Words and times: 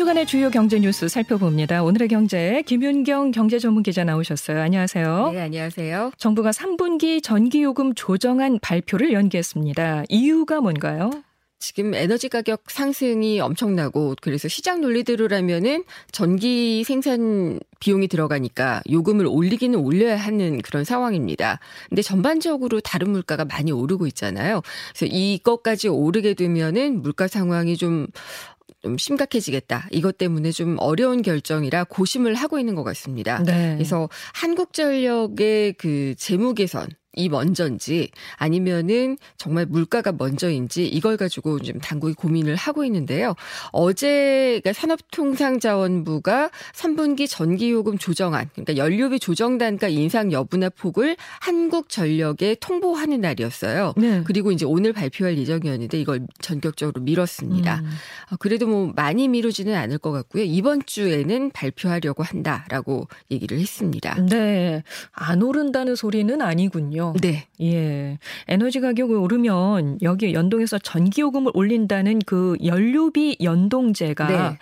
주간의 0.00 0.24
주요 0.24 0.48
경제 0.48 0.78
뉴스 0.78 1.08
살펴봅니다. 1.08 1.82
오늘의 1.82 2.08
경제 2.08 2.62
김윤경 2.64 3.32
경제 3.32 3.58
전문 3.58 3.82
기자 3.82 4.02
나오셨어요. 4.02 4.58
안녕하세요. 4.58 5.32
네, 5.34 5.42
안녕하세요. 5.42 6.12
정부가 6.16 6.52
3분기 6.52 7.22
전기요금 7.22 7.92
조정안 7.94 8.58
발표를 8.60 9.12
연기했습니다. 9.12 10.04
이유가 10.08 10.62
뭔가요? 10.62 11.10
지금 11.58 11.92
에너지 11.92 12.30
가격 12.30 12.62
상승이 12.70 13.40
엄청나고 13.40 14.16
그래서 14.22 14.48
시장 14.48 14.80
논리대로라면은 14.80 15.84
전기 16.10 16.82
생산 16.84 17.60
비용이 17.80 18.08
들어가니까 18.08 18.80
요금을 18.90 19.26
올리기는 19.26 19.78
올려야 19.78 20.16
하는 20.16 20.62
그런 20.62 20.84
상황입니다. 20.84 21.60
근데 21.90 22.00
전반적으로 22.00 22.80
다른 22.80 23.10
물가가 23.10 23.44
많이 23.44 23.70
오르고 23.70 24.06
있잖아요. 24.06 24.62
그래서 24.94 25.14
이것까지 25.14 25.88
오르게 25.88 26.32
되면은 26.32 27.02
물가 27.02 27.28
상황이 27.28 27.76
좀 27.76 28.06
좀 28.82 28.98
심각해지겠다. 28.98 29.88
이것 29.90 30.18
때문에 30.18 30.52
좀 30.52 30.76
어려운 30.78 31.22
결정이라 31.22 31.84
고심을 31.84 32.34
하고 32.34 32.58
있는 32.58 32.74
것 32.74 32.84
같습니다. 32.84 33.42
네. 33.42 33.74
그래서 33.74 34.08
한국전력의 34.34 35.74
그 35.74 36.14
재무 36.16 36.54
개선 36.54 36.88
이 37.20 37.28
먼저인지 37.28 38.10
아니면은 38.36 39.18
정말 39.36 39.66
물가가 39.66 40.12
먼저인지 40.12 40.86
이걸 40.86 41.16
가지고 41.16 41.58
좀 41.60 41.78
당국이 41.78 42.14
고민을 42.14 42.56
하고 42.56 42.84
있는데요. 42.84 43.34
어제 43.72 44.60
그러니까 44.62 44.72
산업통상자원부가 44.72 46.50
3분기 46.72 47.28
전기요금 47.28 47.98
조정안 47.98 48.48
그러니까 48.54 48.76
연료비 48.76 49.20
조정 49.20 49.58
단가 49.58 49.88
인상 49.88 50.32
여부나 50.32 50.70
폭을 50.70 51.16
한국전력에 51.40 52.56
통보하는 52.60 53.20
날이었어요. 53.20 53.94
네. 53.96 54.22
그리고 54.24 54.50
이제 54.52 54.64
오늘 54.64 54.92
발표할 54.92 55.36
예정이었는데 55.36 56.00
이걸 56.00 56.26
전격적으로 56.40 57.02
미뤘습니다. 57.02 57.80
음. 57.80 57.90
어, 58.32 58.36
그래도 58.38 58.66
뭐 58.66 58.92
많이 58.96 59.28
미루지는 59.28 59.74
않을 59.74 59.98
것 59.98 60.12
같고요. 60.12 60.44
이번 60.44 60.82
주에는 60.86 61.50
발표하려고 61.50 62.22
한다라고 62.22 63.08
얘기를 63.30 63.58
했습니다. 63.58 64.14
네. 64.26 64.82
안 65.12 65.42
오른다는 65.42 65.94
소리는 65.94 66.40
아니군요. 66.40 67.09
네. 67.20 67.46
예. 67.60 68.18
에너지 68.48 68.80
가격이 68.80 69.14
오르면 69.14 69.98
여기에 70.02 70.32
연동해서 70.32 70.78
전기요금을 70.78 71.52
올린다는 71.54 72.20
그 72.26 72.56
연료비 72.64 73.38
연동제가 73.42 74.26
네. 74.28 74.58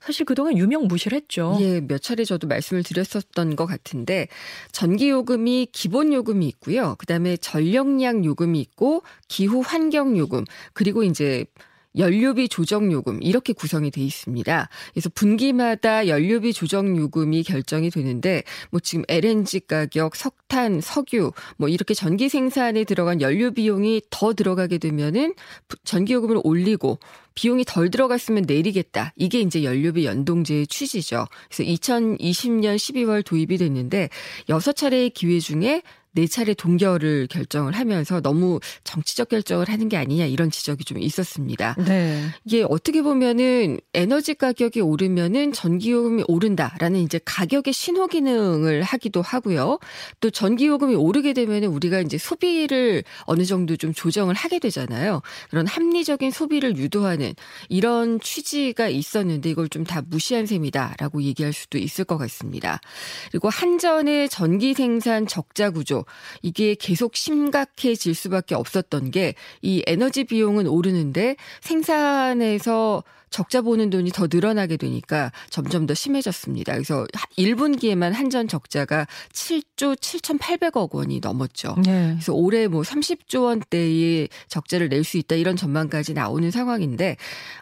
사실 0.00 0.26
그동안 0.26 0.56
유명무실했죠. 0.56 1.58
예, 1.60 1.80
몇 1.80 2.02
차례 2.02 2.24
저도 2.24 2.46
말씀을 2.46 2.82
드렸었던 2.82 3.56
것 3.56 3.66
같은데 3.66 4.28
전기요금이 4.72 5.68
기본 5.72 6.12
요금이 6.12 6.46
있고요. 6.48 6.96
그다음에 6.98 7.36
전력량 7.36 8.24
요금이 8.24 8.60
있고 8.60 9.02
기후 9.28 9.60
환경 9.64 10.16
요금 10.16 10.44
그리고 10.72 11.02
이제 11.02 11.44
연료비 11.96 12.48
조정 12.48 12.90
요금 12.92 13.22
이렇게 13.22 13.52
구성이 13.52 13.90
돼 13.90 14.00
있습니다. 14.00 14.68
그래서 14.92 15.10
분기마다 15.14 16.08
연료비 16.08 16.52
조정 16.52 16.96
요금이 16.96 17.42
결정이 17.42 17.90
되는데 17.90 18.42
뭐 18.70 18.80
지금 18.80 19.04
LNG 19.08 19.60
가격, 19.66 20.16
석탄, 20.16 20.80
석유 20.80 21.32
뭐 21.56 21.68
이렇게 21.68 21.94
전기 21.94 22.28
생산에 22.28 22.84
들어간 22.84 23.20
연료 23.20 23.50
비용이 23.50 24.02
더 24.10 24.32
들어가게 24.32 24.78
되면은 24.78 25.34
전기 25.84 26.12
요금을 26.14 26.40
올리고 26.42 26.98
비용이 27.34 27.64
덜 27.66 27.90
들어갔으면 27.90 28.44
내리겠다. 28.46 29.12
이게 29.16 29.40
이제 29.40 29.64
연료비 29.64 30.04
연동제의 30.04 30.66
취지죠. 30.66 31.26
그래서 31.48 31.70
2020년 31.70 32.76
12월 32.76 33.24
도입이 33.24 33.58
됐는데 33.58 34.08
6차례의 34.48 35.14
기회 35.14 35.38
중에 35.38 35.82
네 36.12 36.26
차례 36.26 36.54
동결을 36.54 37.28
결정을 37.28 37.72
하면서 37.72 38.20
너무 38.20 38.60
정치적 38.84 39.28
결정을 39.28 39.68
하는 39.68 39.88
게 39.88 39.96
아니냐 39.96 40.26
이런 40.26 40.50
지적이 40.50 40.84
좀 40.84 40.98
있었습니다. 40.98 41.76
네. 41.86 42.24
이게 42.44 42.64
어떻게 42.68 43.02
보면은 43.02 43.78
에너지 43.94 44.34
가격이 44.34 44.80
오르면은 44.80 45.52
전기요금이 45.52 46.24
오른다라는 46.26 47.00
이제 47.00 47.20
가격의 47.24 47.72
신호 47.72 48.06
기능을 48.06 48.82
하기도 48.82 49.22
하고요. 49.22 49.78
또 50.20 50.30
전기요금이 50.30 50.94
오르게 50.94 51.32
되면은 51.32 51.68
우리가 51.68 52.00
이제 52.00 52.18
소비를 52.18 53.04
어느 53.22 53.44
정도 53.44 53.76
좀 53.76 53.92
조정을 53.92 54.34
하게 54.34 54.58
되잖아요. 54.58 55.22
그런 55.50 55.66
합리적인 55.66 56.30
소비를 56.30 56.76
유도하는 56.76 57.34
이런 57.68 58.20
취지가 58.20 58.88
있었는데 58.88 59.50
이걸 59.50 59.68
좀 59.68 59.82
다 59.84 60.02
무시한 60.06 60.46
셈이다라고 60.46 61.22
얘기할 61.22 61.52
수도 61.52 61.78
있을 61.78 62.04
것 62.04 62.16
같습니다. 62.18 62.80
그리고 63.30 63.48
한전의 63.48 64.28
전기 64.28 64.74
생산 64.74 65.26
적자 65.26 65.70
구조 65.70 66.01
이게 66.42 66.74
계속 66.74 67.16
심각해질 67.16 68.14
수밖에 68.14 68.54
없었던 68.54 69.10
게 69.10 69.34
이 69.62 69.82
에너지 69.86 70.24
비용은 70.24 70.66
오르는데 70.66 71.36
생산에서 71.60 73.02
적자 73.32 73.62
보는 73.62 73.90
돈이 73.90 74.12
더 74.12 74.28
늘어나게 74.30 74.76
되니까 74.76 75.32
점점 75.50 75.86
더 75.86 75.94
심해졌습니다. 75.94 76.74
그래서 76.74 77.06
1분기에만 77.36 78.12
한전 78.12 78.46
적자가 78.46 79.06
7조 79.32 79.96
7,800억 79.96 80.94
원이 80.94 81.20
넘었죠. 81.20 81.74
네. 81.84 82.12
그래서 82.12 82.32
올해 82.34 82.68
뭐 82.68 82.82
30조 82.82 83.44
원대의 83.44 84.28
적자를 84.48 84.88
낼 84.88 85.02
수 85.02 85.16
있다 85.18 85.34
이런 85.34 85.56
전망까지 85.56 86.14
나오는 86.14 86.48
상황인데 86.52 87.16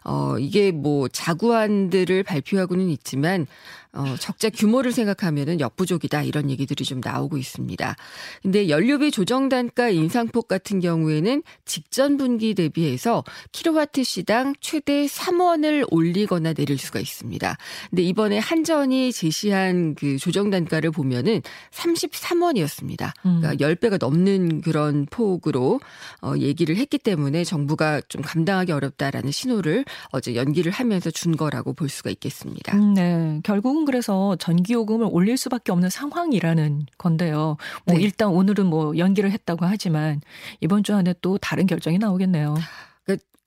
어 0.04 0.38
이게 0.38 0.72
뭐 0.72 1.08
자구안들을 1.08 2.22
발표하고는 2.24 2.90
있지만 2.90 3.46
어, 3.92 4.14
적자 4.20 4.50
규모를 4.50 4.92
생각하면은 4.92 5.58
역부족이다 5.58 6.22
이런 6.22 6.48
얘기들이 6.50 6.84
좀 6.84 7.00
나오고 7.02 7.38
있습니다. 7.38 7.96
근데 8.42 8.68
연료비 8.68 9.10
조정 9.10 9.48
단가 9.48 9.88
인상폭 9.88 10.46
같은 10.46 10.80
경우에는 10.80 11.42
직전 11.64 12.16
분기 12.16 12.54
대비해서 12.54 13.24
킬로와트 13.52 14.04
시당 14.04 14.54
최대 14.60 15.06
3원 15.06 15.59
을 15.64 15.84
올리거나 15.90 16.52
내릴 16.52 16.78
수가 16.78 17.00
있습니다. 17.00 17.56
근데 17.90 18.02
이번에 18.02 18.38
한전이 18.38 19.12
제시한 19.12 19.94
그 19.94 20.18
조정 20.18 20.50
단가를 20.50 20.90
보면은 20.90 21.42
33원이었습니다. 21.72 23.12
그러니까 23.22 23.54
10배가 23.54 23.92
음. 23.94 23.98
넘는 24.00 24.60
그런 24.60 25.06
폭으로 25.06 25.80
어, 26.22 26.34
얘기를 26.38 26.76
했기 26.76 26.98
때문에 26.98 27.44
정부가 27.44 28.00
좀 28.08 28.22
감당하기 28.22 28.72
어렵다라는 28.72 29.30
신호를 29.30 29.84
어제 30.10 30.34
연기를 30.34 30.72
하면서 30.72 31.10
준 31.10 31.36
거라고 31.36 31.72
볼 31.72 31.88
수가 31.88 32.10
있겠습니다. 32.10 32.76
음, 32.76 32.94
네. 32.94 33.40
결국 33.42 33.70
결국은 33.70 33.84
그래서 33.84 34.36
전기 34.36 34.72
요금을 34.72 35.08
올릴 35.10 35.36
수밖에 35.36 35.70
없는 35.70 35.90
상황이라는 35.90 36.86
건데요. 36.98 37.56
뭐 37.84 37.96
네. 37.96 38.02
일단 38.02 38.28
오늘은 38.28 38.66
뭐 38.66 38.96
연기를 38.96 39.30
했다고 39.30 39.66
하지만 39.66 40.20
이번 40.60 40.82
주 40.82 40.94
안에 40.94 41.14
또 41.20 41.38
다른 41.38 41.66
결정이 41.66 41.98
나오겠네요. 41.98 42.56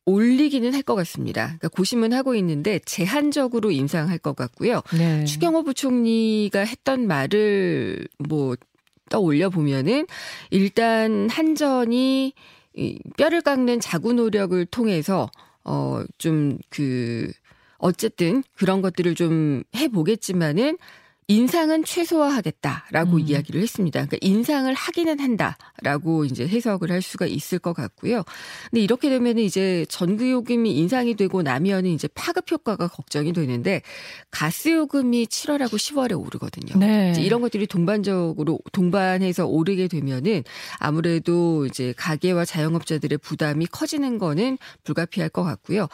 올리기는 0.06 0.74
할 0.74 0.84
것 0.84 0.96
같습니다. 0.96 1.46
그러니까 1.46 1.69
고심은 1.69 2.12
하고 2.12 2.36
있는데 2.36 2.80
제한적으로 2.80 3.72
인상할 3.72 4.18
것 4.18 4.36
같고요. 4.36 4.81
네. 4.97 5.24
추경호 5.24 5.64
부총리가 5.64 6.59
했던 6.59 7.08
말을 7.08 8.08
뭐 8.19 8.56
떠올려 9.09 9.50
보면은 9.50 10.06
일단 10.50 11.30
한전이 11.30 12.34
이 12.75 13.00
뼈를 13.18 13.42
깎는 13.42 13.80
자구 13.80 14.13
노력을 14.13 14.66
통해서 14.66 15.30
어좀그 15.63 17.31
어쨌든 17.78 18.44
그런 18.56 18.81
것들을 18.81 19.16
좀 19.16 19.63
해보겠지만은 19.75 20.78
인상은 21.33 21.83
최소화하겠다라고 21.83 23.16
음. 23.16 23.19
이야기를 23.19 23.59
했습니다. 23.59 24.05
그러니까 24.05 24.17
인상을 24.21 24.71
하기는 24.71 25.19
한다라고 25.19 26.25
이제 26.25 26.47
해석을 26.47 26.91
할 26.91 27.01
수가 27.01 27.25
있을 27.25 27.57
것 27.57 27.73
같고요. 27.73 28.23
근데 28.69 28.81
이렇게 28.81 29.09
되면 29.09 29.39
이제 29.39 29.85
전기요금이 29.89 30.71
인상이 30.77 31.16
되고 31.16 31.41
나면은 31.41 31.89
이제 31.89 32.07
파급 32.13 32.51
효과가 32.51 32.88
걱정이 32.88 33.33
되는데 33.33 33.81
가스요금이 34.29 35.25
7월하고 35.25 35.71
10월에 35.71 36.19
오르거든요. 36.24 36.77
네. 36.77 37.15
이런 37.18 37.41
것들이 37.41 37.65
동반적으로 37.65 38.59
동반해서 38.71 39.47
오르게 39.47 39.88
되면은 39.88 40.44
아무래도 40.77 41.65
이제 41.65 41.95
가계와 41.97 42.45
자영업자들의 42.45 43.18
부담이 43.18 43.65
커지는 43.68 44.19
거는 44.19 44.59
불가피할 44.83 45.29
것 45.29 45.44
같고요. 45.44 45.88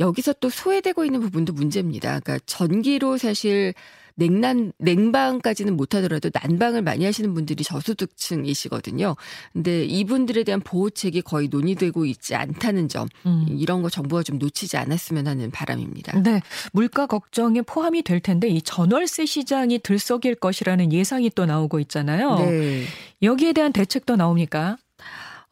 여기서 0.00 0.32
또 0.40 0.50
소외되고 0.50 1.04
있는 1.04 1.20
부분도 1.20 1.52
문제입니다. 1.52 2.18
그러니까 2.18 2.40
전기로 2.46 3.18
사실 3.18 3.72
냉난 4.20 4.72
냉방까지는 4.78 5.76
못하더라도 5.76 6.30
난방을 6.32 6.82
많이 6.82 7.06
하시는 7.06 7.32
분들이 7.32 7.64
저소득층이시거든요. 7.64 9.16
근데 9.54 9.84
이분들에 9.86 10.44
대한 10.44 10.60
보호책이 10.60 11.22
거의 11.22 11.48
논의되고 11.48 12.04
있지 12.04 12.34
않다는 12.34 12.88
점 12.88 13.08
음. 13.24 13.46
이런 13.48 13.80
거 13.80 13.88
정부가 13.88 14.22
좀 14.22 14.38
놓치지 14.38 14.76
않았으면 14.76 15.26
하는 15.26 15.50
바람입니다. 15.50 16.20
네, 16.20 16.42
물가 16.72 17.06
걱정에 17.06 17.62
포함이 17.62 18.02
될 18.02 18.20
텐데 18.20 18.48
이 18.48 18.60
전월세 18.60 19.24
시장이 19.24 19.78
들썩일 19.78 20.34
것이라는 20.34 20.92
예상이 20.92 21.30
또 21.30 21.46
나오고 21.46 21.80
있잖아요. 21.80 22.36
네. 22.36 22.84
여기에 23.22 23.54
대한 23.54 23.72
대책도 23.72 24.16
나옵니까? 24.16 24.76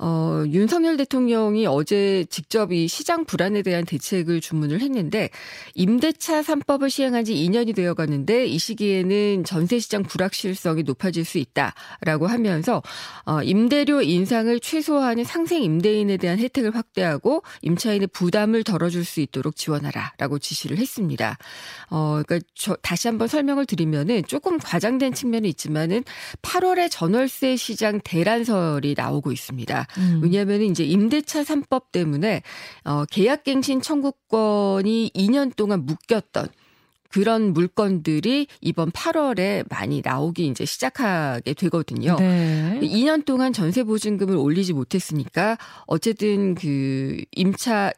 어, 0.00 0.44
윤석열 0.46 0.96
대통령이 0.96 1.66
어제 1.66 2.24
직접 2.30 2.72
이 2.72 2.86
시장 2.86 3.24
불안에 3.24 3.62
대한 3.62 3.84
대책을 3.84 4.40
주문을 4.40 4.80
했는데 4.80 5.28
임대차 5.74 6.42
3법을 6.42 6.88
시행한 6.88 7.24
지 7.24 7.34
2년이 7.34 7.74
되어 7.74 7.94
가는데 7.94 8.46
이 8.46 8.58
시기에는 8.60 9.42
전세 9.42 9.80
시장 9.80 10.04
불확실성이 10.04 10.84
높아질 10.84 11.24
수 11.24 11.38
있다라고 11.38 12.28
하면서 12.28 12.80
어, 13.24 13.42
임대료 13.42 14.00
인상을 14.00 14.60
최소화하는 14.60 15.24
상생 15.24 15.64
임대인에 15.64 16.16
대한 16.16 16.38
혜택을 16.38 16.76
확대하고 16.76 17.42
임차인의 17.62 18.08
부담을 18.12 18.62
덜어줄 18.62 19.04
수 19.04 19.20
있도록 19.20 19.56
지원하라라고 19.56 20.38
지시를 20.38 20.78
했습니다. 20.78 21.38
어, 21.90 22.22
그러니까 22.24 22.46
저 22.54 22.76
다시 22.82 23.08
한번 23.08 23.26
설명을 23.26 23.66
드리면은 23.66 24.22
조금 24.28 24.58
과장된 24.58 25.14
측면이 25.14 25.48
있지만은 25.48 26.04
8월에 26.42 26.88
전월세 26.88 27.56
시장 27.56 28.00
대란설이 28.04 28.94
나오고 28.96 29.32
있습니다. 29.32 29.87
음. 29.96 30.20
왜냐하면 30.22 30.62
이제 30.62 30.84
임대차 30.84 31.42
3법 31.42 31.92
때문에 31.92 32.42
어, 32.84 33.04
계약갱신 33.06 33.80
청구권이 33.80 35.12
2년 35.14 35.54
동안 35.56 35.86
묶였던 35.86 36.48
그런 37.10 37.52
물건들이 37.54 38.46
이번 38.60 38.90
8월에 38.90 39.64
많이 39.70 40.02
나오기 40.04 40.46
이제 40.46 40.64
시작하게 40.64 41.54
되거든요. 41.54 42.16
네. 42.18 42.78
2년 42.82 43.24
동안 43.24 43.52
전세 43.52 43.82
보증금을 43.82 44.36
올리지 44.36 44.74
못했으니까 44.74 45.56
어쨌든 45.86 46.54
그 46.54 47.22
임차 47.32 47.92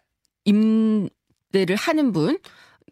임대를 0.44 1.76
하는 1.76 2.12
분 2.12 2.38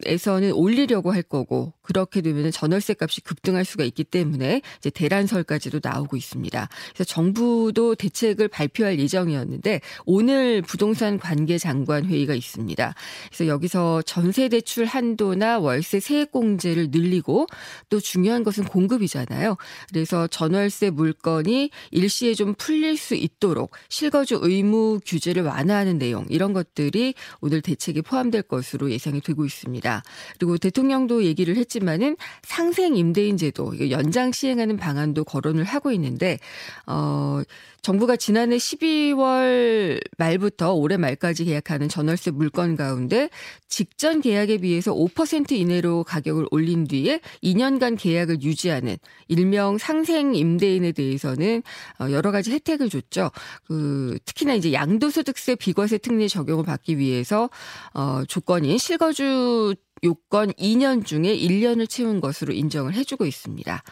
에서는 0.06 0.52
올리려고 0.52 1.12
할 1.12 1.22
거고 1.22 1.72
그렇게 1.82 2.20
되면 2.20 2.50
전월세 2.50 2.94
값이 3.00 3.22
급등할 3.22 3.64
수가 3.64 3.84
있기 3.84 4.04
때문에 4.04 4.62
이제 4.78 4.90
대란설까지도 4.90 5.80
나오고 5.82 6.16
있습니다. 6.16 6.68
그래서 6.94 7.04
정부도 7.04 7.94
대책을 7.94 8.48
발표할 8.48 8.98
예정이었는데 8.98 9.80
오늘 10.04 10.62
부동산 10.62 11.18
관계 11.18 11.58
장관 11.58 12.04
회의가 12.04 12.34
있습니다. 12.34 12.94
그래서 13.28 13.46
여기서 13.46 14.02
전세 14.02 14.48
대출 14.48 14.84
한도나 14.84 15.58
월세 15.58 16.00
세액 16.00 16.32
공제를 16.32 16.88
늘리고 16.90 17.46
또 17.88 18.00
중요한 18.00 18.44
것은 18.44 18.64
공급이잖아요. 18.64 19.56
그래서 19.88 20.26
전월세 20.26 20.90
물건이 20.90 21.70
일시에 21.90 22.34
좀 22.34 22.54
풀릴 22.54 22.96
수 22.96 23.14
있도록 23.14 23.70
실거주 23.88 24.38
의무 24.42 25.00
규제를 25.06 25.42
완화하는 25.42 25.98
내용 25.98 26.26
이런 26.28 26.52
것들이 26.52 27.14
오늘 27.40 27.62
대책에 27.62 28.02
포함될 28.02 28.42
것으로 28.42 28.90
예상이 28.90 29.20
되고 29.20 29.44
있습니다. 29.44 29.88
있다. 29.88 30.02
그리고 30.38 30.58
대통령도 30.58 31.25
얘기를 31.25 31.56
했지만은 31.56 32.17
상생 32.43 32.96
임대인 32.96 33.38
제도 33.38 33.73
연장 33.90 34.32
시행하는 34.32 34.76
방안도 34.76 35.25
거론을 35.25 35.64
하고 35.64 35.90
있는데 35.93 36.38
어 36.87 37.40
정부가 37.82 38.16
지난해 38.16 38.56
12월 38.56 40.00
말부터 40.19 40.75
올해 40.75 40.96
말까지 40.96 41.44
계약하는 41.44 41.88
전월세 41.88 42.30
물건 42.30 42.76
가운데 42.76 43.30
직전 43.69 44.20
계약에 44.20 44.58
비해서 44.58 44.92
5% 44.92 45.52
이내로 45.52 46.04
가격을 46.04 46.46
올린 46.50 46.86
뒤에 46.86 47.20
2년간 47.42 47.98
계약을 47.98 48.42
유지하는 48.42 48.96
일명 49.28 49.78
상생 49.78 50.34
임대인에 50.34 50.92
대해서는 50.92 51.62
어, 52.00 52.10
여러 52.10 52.30
가지 52.30 52.50
혜택을 52.52 52.90
줬죠. 52.90 53.30
그 53.66 54.19
특히나 54.25 54.54
이제 54.54 54.72
양도소득세 54.72 55.54
비과세 55.54 55.98
특례 55.98 56.28
적용을 56.28 56.64
받기 56.64 56.98
위해서 56.98 57.48
어 57.94 58.22
조건인 58.26 58.78
실거주 58.78 59.75
요건 60.04 60.52
2년 60.52 61.04
중에 61.04 61.36
1년을 61.36 61.88
채운 61.88 62.20
것으로 62.20 62.52
인정을 62.52 62.94
해주고 62.94 63.26
있습니다. 63.26 63.82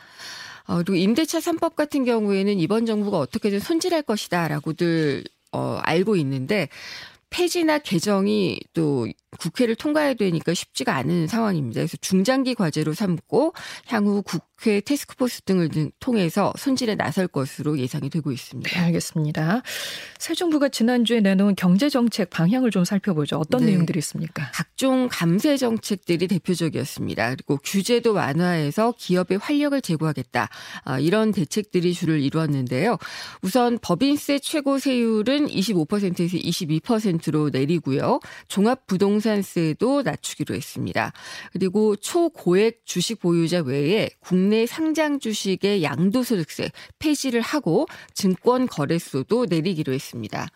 어, 0.66 0.76
그리고 0.76 0.94
임대차 0.96 1.38
3법 1.38 1.74
같은 1.74 2.04
경우에는 2.04 2.58
이번 2.58 2.86
정부가 2.86 3.18
어떻게든 3.18 3.60
손질할 3.60 4.02
것이다라고들 4.02 5.24
어, 5.52 5.78
알고 5.82 6.16
있는데 6.16 6.68
폐지나 7.30 7.78
개정이 7.78 8.60
또 8.72 9.06
국회를 9.38 9.74
통과해야 9.74 10.14
되니까 10.14 10.54
쉽지가 10.54 10.94
않은 10.96 11.26
상황입니다. 11.26 11.80
그래서 11.80 11.96
중장기 12.00 12.54
과제로 12.54 12.94
삼고 12.94 13.54
향후 13.86 14.22
국회 14.22 14.80
테스크포스 14.80 15.42
등을 15.42 15.68
통해서 16.00 16.52
손질에 16.58 16.94
나설 16.94 17.28
것으로 17.28 17.78
예상이 17.78 18.08
되고 18.10 18.32
있습니다. 18.32 18.70
네, 18.70 18.78
알겠습니다. 18.86 19.62
새 20.18 20.34
정부가 20.34 20.68
지난주에 20.68 21.20
내놓은 21.20 21.54
경제 21.56 21.88
정책 21.88 22.30
방향을 22.30 22.70
좀 22.70 22.84
살펴보죠. 22.84 23.38
어떤 23.38 23.60
네. 23.60 23.72
내용들이 23.72 23.98
있습니까? 23.98 24.50
각종 24.52 25.08
감세 25.10 25.56
정책들이 25.56 26.26
대표적이었습니다. 26.28 27.30
그리고 27.30 27.58
규제도 27.62 28.12
완화해서 28.12 28.94
기업의 28.96 29.38
활력을 29.38 29.82
제고하겠다. 29.82 30.48
아, 30.84 30.98
이런 30.98 31.32
대책들이 31.32 31.92
주를 31.92 32.20
이루었는데요. 32.20 32.98
우선 33.42 33.78
법인세 33.80 34.38
최고 34.38 34.78
세율은 34.78 35.48
25%에서 35.48 36.36
22%로 36.36 37.50
내리고요. 37.50 38.20
종합 38.48 38.86
부동산 38.86 39.25
부동산세도 39.26 40.02
낮추기로 40.02 40.54
했습니다. 40.54 41.12
그리고 41.52 41.96
초고액 41.96 42.82
주식 42.84 43.20
보유자 43.20 43.60
외에 43.60 44.08
국내 44.20 44.66
상장 44.66 45.18
주식의 45.18 45.82
양도소득세 45.82 46.70
폐지를 47.00 47.40
하고 47.40 47.86
증권 48.14 48.66
거래소도 48.66 49.46
내리기로 49.46 49.92
했습니다. 49.92 50.48